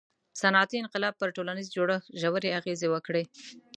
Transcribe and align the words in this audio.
•صنعتي 0.41 0.77
انقلاب 0.79 1.13
پر 1.21 1.29
ټولنیز 1.35 1.67
جوړښت 1.75 2.07
ژورې 2.21 2.49
اغیزې 2.59 2.87
وکړې. 2.91 3.23